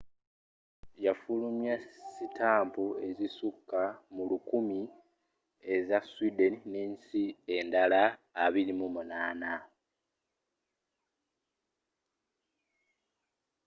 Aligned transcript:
yafulumya 1.05 1.75
sitampu 2.13 2.85
ezisuka 3.07 3.81
mu 4.15 4.23
1000 4.49 5.71
eza 5.75 5.97
sweden 6.11 6.53
n'ensi 6.71 7.23
endala 7.57 8.03
28 8.47 9.53